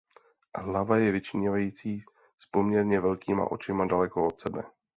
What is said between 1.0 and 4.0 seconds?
vyčnívající s poměrně velkýma očima